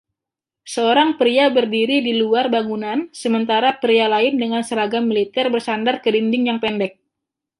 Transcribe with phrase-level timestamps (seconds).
[0.73, 6.43] Seorang pria berdiri di luar bangunan sementara pria lain dengan seragam militer bersandar ke dinding
[6.49, 6.91] yang pendek